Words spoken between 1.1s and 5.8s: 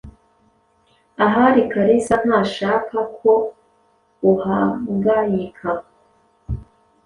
Ahari Kalisa ntashaka ko uhangayika.